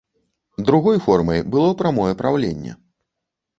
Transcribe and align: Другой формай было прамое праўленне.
Другой 0.69 0.97
формай 1.07 1.43
было 1.57 1.69
прамое 1.83 2.17
праўленне. 2.25 2.77